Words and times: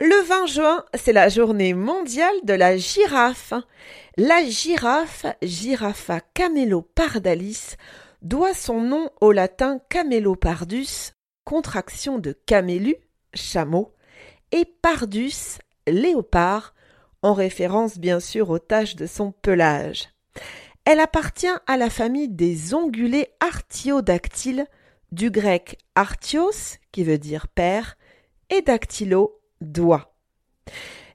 Le 0.00 0.26
20 0.26 0.46
juin, 0.46 0.84
c'est 0.94 1.12
la 1.12 1.28
journée 1.28 1.74
mondiale 1.74 2.34
de 2.42 2.54
la 2.54 2.76
girafe. 2.76 3.52
La 4.16 4.44
girafe, 4.44 5.26
Giraffa 5.42 6.20
camelopardalis, 6.34 7.76
doit 8.20 8.54
son 8.54 8.80
nom 8.80 9.10
au 9.20 9.30
latin 9.30 9.78
camelopardus, 9.88 11.12
contraction 11.44 12.18
de 12.18 12.36
camélu, 12.46 12.96
chameau, 13.32 13.94
et 14.50 14.64
pardus, 14.64 15.60
léopard, 15.86 16.74
en 17.22 17.34
référence 17.34 17.96
bien 17.98 18.18
sûr 18.18 18.50
aux 18.50 18.58
taches 18.58 18.96
de 18.96 19.06
son 19.06 19.30
pelage. 19.30 20.08
Elle 20.84 20.98
appartient 20.98 21.46
à 21.68 21.76
la 21.76 21.90
famille 21.90 22.28
des 22.28 22.74
ongulés 22.74 23.28
artiodactyles, 23.38 24.66
du 25.12 25.30
grec 25.30 25.78
artios, 25.94 26.50
qui 26.90 27.04
veut 27.04 27.18
dire 27.18 27.46
père, 27.46 27.97
et 28.50 28.62
dactylo, 28.62 29.40
doigt. 29.60 30.14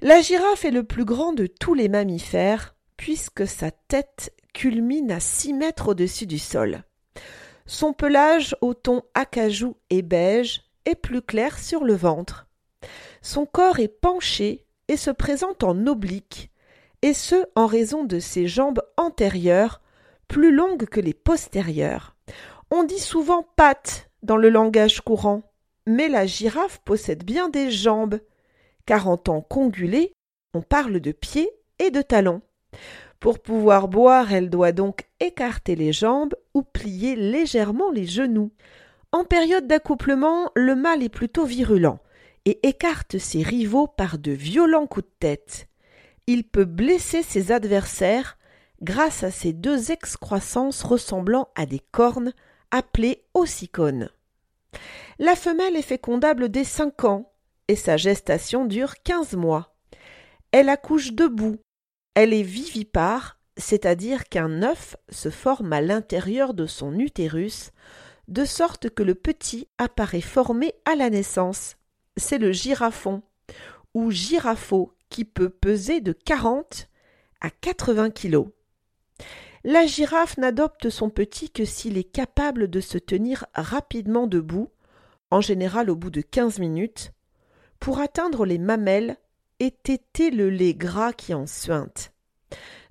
La 0.00 0.20
girafe 0.20 0.64
est 0.64 0.70
le 0.70 0.84
plus 0.84 1.04
grand 1.04 1.32
de 1.32 1.46
tous 1.46 1.74
les 1.74 1.88
mammifères, 1.88 2.74
puisque 2.96 3.46
sa 3.46 3.70
tête 3.70 4.34
culmine 4.52 5.12
à 5.12 5.20
six 5.20 5.52
mètres 5.52 5.88
au-dessus 5.88 6.26
du 6.26 6.38
sol. 6.38 6.82
Son 7.66 7.92
pelage 7.92 8.56
au 8.60 8.74
ton 8.74 9.02
acajou 9.14 9.76
et 9.90 10.02
beige 10.02 10.62
est 10.84 10.94
plus 10.94 11.22
clair 11.22 11.58
sur 11.58 11.84
le 11.84 11.94
ventre. 11.94 12.48
Son 13.22 13.46
corps 13.46 13.78
est 13.78 13.88
penché 13.88 14.66
et 14.88 14.96
se 14.96 15.10
présente 15.10 15.62
en 15.62 15.86
oblique, 15.86 16.50
et 17.02 17.14
ce 17.14 17.46
en 17.54 17.66
raison 17.66 18.04
de 18.04 18.18
ses 18.18 18.46
jambes 18.46 18.82
antérieures, 18.96 19.80
plus 20.28 20.52
longues 20.52 20.86
que 20.86 21.00
les 21.00 21.14
postérieures. 21.14 22.16
On 22.70 22.84
dit 22.84 22.98
souvent 22.98 23.46
pattes 23.56 24.10
dans 24.22 24.36
le 24.36 24.48
langage 24.48 25.00
courant, 25.00 25.51
mais 25.86 26.08
la 26.08 26.26
girafe 26.26 26.80
possède 26.84 27.24
bien 27.24 27.48
des 27.48 27.70
jambes, 27.70 28.20
car 28.86 29.08
en 29.08 29.16
tant 29.16 29.40
qu'ongulée, 29.40 30.12
on 30.54 30.62
parle 30.62 31.00
de 31.00 31.12
pieds 31.12 31.50
et 31.78 31.90
de 31.90 32.02
talons. 32.02 32.42
Pour 33.20 33.38
pouvoir 33.38 33.88
boire, 33.88 34.32
elle 34.32 34.50
doit 34.50 34.72
donc 34.72 35.06
écarter 35.20 35.76
les 35.76 35.92
jambes 35.92 36.34
ou 36.54 36.62
plier 36.62 37.14
légèrement 37.14 37.90
les 37.90 38.06
genoux. 38.06 38.50
En 39.12 39.24
période 39.24 39.66
d'accouplement, 39.66 40.50
le 40.56 40.74
mâle 40.74 41.02
est 41.02 41.08
plutôt 41.08 41.44
virulent 41.44 42.00
et 42.44 42.66
écarte 42.66 43.18
ses 43.18 43.42
rivaux 43.42 43.86
par 43.86 44.18
de 44.18 44.32
violents 44.32 44.86
coups 44.86 45.06
de 45.06 45.12
tête. 45.20 45.68
Il 46.26 46.44
peut 46.44 46.64
blesser 46.64 47.22
ses 47.22 47.52
adversaires 47.52 48.38
grâce 48.82 49.22
à 49.22 49.30
ses 49.30 49.52
deux 49.52 49.92
excroissances 49.92 50.82
ressemblant 50.82 51.48
à 51.54 51.66
des 51.66 51.78
cornes 51.78 52.32
appelées 52.70 53.24
ossicones. 53.34 54.10
La 55.18 55.36
femelle 55.36 55.76
est 55.76 55.82
fécondable 55.82 56.48
dès 56.48 56.64
cinq 56.64 57.04
ans 57.04 57.32
et 57.68 57.76
sa 57.76 57.96
gestation 57.96 58.64
dure 58.64 58.94
quinze 59.04 59.34
mois. 59.34 59.76
Elle 60.50 60.68
accouche 60.68 61.12
debout. 61.12 61.58
Elle 62.14 62.34
est 62.34 62.42
vivipare, 62.42 63.38
c'est-à-dire 63.56 64.28
qu'un 64.28 64.62
œuf 64.62 64.96
se 65.08 65.30
forme 65.30 65.72
à 65.72 65.80
l'intérieur 65.80 66.54
de 66.54 66.66
son 66.66 66.98
utérus, 66.98 67.70
de 68.28 68.44
sorte 68.44 68.90
que 68.90 69.02
le 69.02 69.14
petit 69.14 69.68
apparaît 69.78 70.20
formé 70.20 70.74
à 70.84 70.94
la 70.94 71.10
naissance. 71.10 71.76
C'est 72.16 72.38
le 72.38 72.52
girafon, 72.52 73.22
ou 73.94 74.10
girafo, 74.10 74.92
qui 75.08 75.24
peut 75.24 75.50
peser 75.50 76.00
de 76.00 76.12
40 76.12 76.88
à 77.40 77.50
80 77.50 78.10
kilos. 78.10 78.48
La 79.64 79.86
girafe 79.86 80.38
n'adopte 80.38 80.90
son 80.90 81.08
petit 81.08 81.50
que 81.50 81.64
s'il 81.64 81.96
est 81.96 82.10
capable 82.10 82.68
de 82.68 82.80
se 82.80 82.98
tenir 82.98 83.46
rapidement 83.54 84.26
debout, 84.26 84.70
en 85.30 85.40
général 85.40 85.88
au 85.88 85.94
bout 85.94 86.10
de 86.10 86.20
quinze 86.20 86.58
minutes, 86.58 87.12
pour 87.78 88.00
atteindre 88.00 88.44
les 88.44 88.58
mamelles 88.58 89.16
et 89.60 89.70
téter 89.70 90.30
le 90.30 90.50
lait 90.50 90.74
gras 90.74 91.12
qui 91.12 91.32
en 91.32 91.46
suinte. 91.46 92.12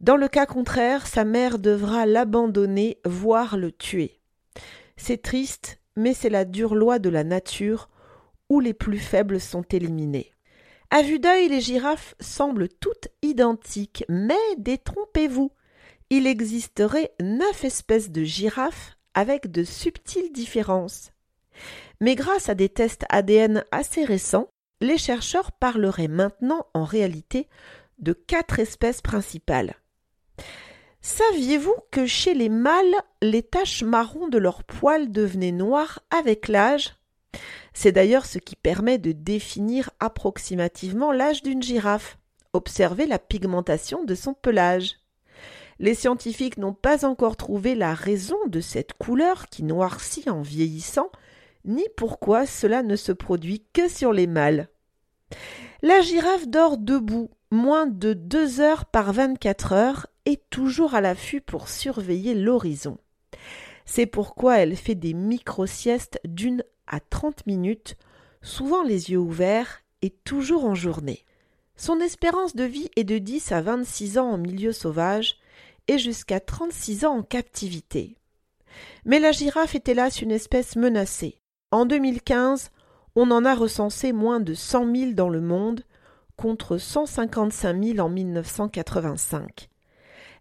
Dans 0.00 0.16
le 0.16 0.28
cas 0.28 0.46
contraire, 0.46 1.06
sa 1.08 1.24
mère 1.24 1.58
devra 1.58 2.06
l'abandonner, 2.06 2.98
voire 3.04 3.56
le 3.56 3.72
tuer. 3.72 4.20
C'est 4.96 5.22
triste, 5.22 5.80
mais 5.96 6.14
c'est 6.14 6.30
la 6.30 6.44
dure 6.44 6.76
loi 6.76 7.00
de 7.00 7.08
la 7.08 7.24
nature 7.24 7.88
où 8.48 8.60
les 8.60 8.74
plus 8.74 8.98
faibles 8.98 9.40
sont 9.40 9.62
éliminés. 9.62 10.32
À 10.90 11.02
vue 11.02 11.18
d'œil, 11.18 11.48
les 11.48 11.60
girafes 11.60 12.14
semblent 12.20 12.68
toutes 12.68 13.08
identiques, 13.22 14.04
mais 14.08 14.34
détrompez-vous. 14.56 15.52
Il 16.10 16.26
existerait 16.26 17.12
neuf 17.20 17.64
espèces 17.64 18.10
de 18.10 18.24
girafes 18.24 18.96
avec 19.14 19.50
de 19.50 19.62
subtiles 19.62 20.32
différences. 20.32 21.12
Mais 22.00 22.16
grâce 22.16 22.48
à 22.48 22.54
des 22.54 22.68
tests 22.68 23.04
ADN 23.10 23.64
assez 23.70 24.04
récents, 24.04 24.48
les 24.80 24.98
chercheurs 24.98 25.52
parleraient 25.52 26.08
maintenant 26.08 26.66
en 26.74 26.84
réalité 26.84 27.46
de 27.98 28.12
quatre 28.12 28.58
espèces 28.58 29.02
principales. 29.02 29.76
Saviez-vous 31.00 31.76
que 31.90 32.06
chez 32.06 32.34
les 32.34 32.48
mâles, 32.48 32.96
les 33.22 33.42
taches 33.42 33.82
marron 33.82 34.28
de 34.28 34.38
leurs 34.38 34.64
poils 34.64 35.12
devenaient 35.12 35.52
noires 35.52 36.00
avec 36.10 36.48
l'âge? 36.48 36.94
C'est 37.72 37.92
d'ailleurs 37.92 38.26
ce 38.26 38.38
qui 38.38 38.56
permet 38.56 38.98
de 38.98 39.12
définir 39.12 39.90
approximativement 40.00 41.12
l'âge 41.12 41.42
d'une 41.42 41.62
girafe. 41.62 42.18
Observez 42.52 43.06
la 43.06 43.18
pigmentation 43.18 44.04
de 44.04 44.14
son 44.14 44.34
pelage. 44.34 44.99
Les 45.80 45.94
scientifiques 45.94 46.58
n'ont 46.58 46.74
pas 46.74 47.06
encore 47.06 47.38
trouvé 47.38 47.74
la 47.74 47.94
raison 47.94 48.36
de 48.48 48.60
cette 48.60 48.92
couleur 48.92 49.48
qui 49.48 49.62
noircit 49.62 50.28
en 50.28 50.42
vieillissant 50.42 51.10
ni 51.64 51.82
pourquoi 51.96 52.44
cela 52.44 52.82
ne 52.82 52.96
se 52.96 53.12
produit 53.12 53.64
que 53.72 53.88
sur 53.88 54.12
les 54.12 54.26
mâles. 54.26 54.68
La 55.80 56.02
girafe 56.02 56.46
dort 56.48 56.76
debout 56.76 57.30
moins 57.50 57.86
de 57.86 58.12
deux 58.12 58.60
heures 58.60 58.84
par 58.84 59.14
vingt-quatre 59.14 59.72
heures 59.72 60.06
et 60.26 60.36
toujours 60.50 60.94
à 60.94 61.00
l'affût 61.00 61.40
pour 61.40 61.68
surveiller 61.68 62.34
l'horizon. 62.34 62.98
C'est 63.86 64.06
pourquoi 64.06 64.58
elle 64.58 64.76
fait 64.76 64.94
des 64.94 65.14
micro-siestes 65.14 66.20
d'une 66.26 66.62
à 66.88 67.00
trente 67.00 67.46
minutes, 67.46 67.96
souvent 68.42 68.82
les 68.82 69.12
yeux 69.12 69.18
ouverts 69.18 69.80
et 70.02 70.10
toujours 70.10 70.66
en 70.66 70.74
journée. 70.74 71.24
Son 71.76 72.00
espérance 72.00 72.54
de 72.54 72.64
vie 72.64 72.90
est 72.96 73.04
de 73.04 73.16
dix 73.16 73.50
à 73.50 73.62
vingt-six 73.62 74.18
ans 74.18 74.32
en 74.32 74.36
milieu 74.36 74.72
sauvage 74.72 75.38
et 75.88 75.98
jusqu'à 75.98 76.40
trente-six 76.40 77.04
ans 77.04 77.18
en 77.18 77.22
captivité. 77.22 78.16
Mais 79.04 79.18
la 79.18 79.32
girafe 79.32 79.74
est 79.74 79.88
hélas 79.88 80.22
une 80.22 80.30
espèce 80.30 80.76
menacée. 80.76 81.40
En 81.70 81.86
2015, 81.86 82.70
on 83.16 83.30
en 83.30 83.44
a 83.44 83.54
recensé 83.54 84.12
moins 84.12 84.40
de 84.40 84.54
100 84.54 84.94
000 84.94 85.12
dans 85.12 85.28
le 85.28 85.40
monde, 85.40 85.84
contre 86.36 86.78
155 86.78 87.82
000 87.82 87.98
en 87.98 88.08
1985. 88.08 89.68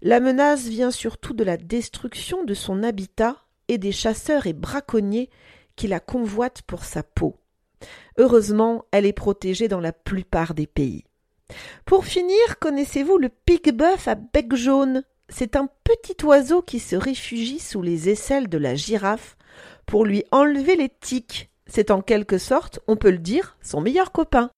La 0.02 0.20
menace 0.20 0.68
vient 0.68 0.92
surtout 0.92 1.34
de 1.34 1.44
la 1.44 1.58
destruction 1.58 2.46
de 2.46 2.54
son 2.54 2.84
habitat 2.84 3.36
et 3.68 3.78
des 3.78 3.92
chasseurs 3.92 4.48
et 4.48 4.54
braconniers 4.54 5.30
qui 5.76 5.88
la 5.88 6.00
convoitent 6.00 6.62
pour 6.62 6.86
sa 6.86 7.04
peau. 7.04 7.36
Heureusement, 8.18 8.86
elle 8.92 9.06
est 9.06 9.14
protégée 9.14 9.68
dans 9.68 9.80
la 9.80 9.94
plupart 9.94 10.54
des 10.54 10.68
pays. 10.68 11.04
Pour 11.86 12.06
finir, 12.06 12.60
connaissez-vous 12.60 13.18
le 13.18 13.30
pique-bœuf 13.30 14.08
à 14.08 14.16
bec 14.16 14.56
jaune? 14.56 15.04
C'est 15.30 15.56
un 15.56 15.70
petit 15.84 16.26
oiseau 16.26 16.62
qui 16.62 16.80
se 16.80 16.96
réfugie 16.96 17.60
sous 17.60 17.82
les 17.82 18.10
aisselles 18.10 18.50
de 18.50 18.58
la 18.58 18.76
girafe 18.76 19.38
pour 19.86 20.06
lui 20.06 20.24
enlever 20.32 20.76
les 20.76 20.90
tiques. 20.90 21.50
C'est 21.68 21.92
en 21.92 22.02
quelque 22.02 22.38
sorte, 22.38 22.80
on 22.88 22.96
peut 22.96 23.12
le 23.12 23.20
dire, 23.20 23.58
son 23.62 23.80
meilleur 23.80 24.12
copain. 24.12 24.50